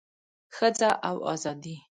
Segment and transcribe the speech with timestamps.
[0.55, 1.75] ښځه او ازادي